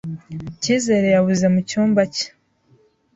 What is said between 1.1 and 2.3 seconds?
yabuze mu cyumba cye.